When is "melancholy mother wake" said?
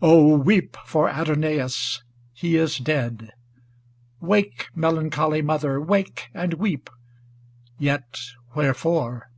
4.76-6.28